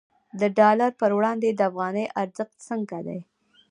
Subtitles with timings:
[0.39, 3.19] د ډالر پر وړاندې د افغانۍ ارزښت څنګه دی؟